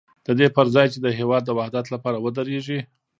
[0.25, 2.79] د دې پر ځای چې د هېواد د وحدت لپاره ودرېږي.